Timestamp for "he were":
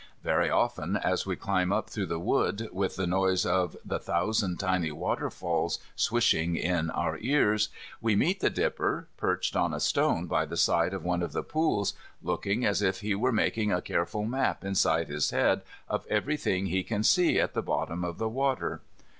13.01-13.31